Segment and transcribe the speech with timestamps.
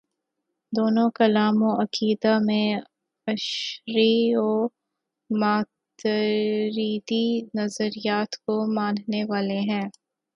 [0.73, 2.67] دونوں کلام و عقیدہ میں
[3.27, 4.47] اشعری و
[5.29, 7.25] ماتریدی
[7.53, 9.87] نظریات کو ماننے والے ہیں۔